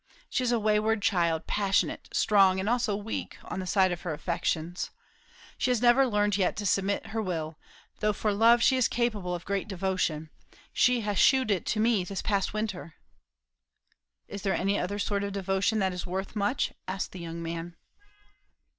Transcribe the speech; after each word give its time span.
She 0.31 0.43
is 0.43 0.51
a 0.51 0.59
wayward 0.59 1.03
child; 1.03 1.45
passionate; 1.45 2.09
strong, 2.11 2.59
and 2.59 2.67
also 2.67 2.95
weak, 2.95 3.37
on 3.43 3.59
the 3.59 3.67
side 3.67 3.91
of 3.91 4.01
her 4.01 4.13
affections. 4.13 4.89
She 5.59 5.69
has 5.69 5.79
never 5.79 6.07
learned 6.07 6.37
yet 6.37 6.55
to 6.55 6.65
submit 6.65 7.05
her 7.13 7.21
will, 7.21 7.59
though 7.99 8.11
for 8.11 8.33
love 8.33 8.63
she 8.63 8.77
is 8.77 8.87
capable 8.87 9.35
of 9.35 9.45
great 9.45 9.67
devotion. 9.67 10.31
She 10.73 11.01
has 11.01 11.19
shewed 11.19 11.51
it 11.51 11.67
to 11.67 11.79
me 11.79 12.03
this 12.03 12.23
past 12.23 12.51
winter." 12.51 12.95
"Is 14.27 14.41
there 14.41 14.55
any 14.55 14.79
other 14.79 14.97
sort 14.97 15.23
of 15.23 15.33
devotion 15.33 15.77
that 15.77 15.93
is 15.93 16.07
worth 16.07 16.35
much?" 16.35 16.73
asked 16.87 17.11
the 17.11 17.19
young 17.19 17.43
man. 17.43 17.75